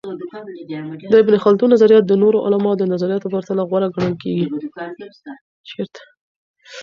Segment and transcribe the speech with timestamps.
[1.11, 4.47] د ابن خلدون نظریات د نورو علماؤ د نظریاتو په پرتله غوره ګڼل کيږي.